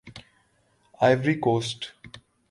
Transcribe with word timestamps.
Ivory 1.01 1.35
Coast 1.35 1.79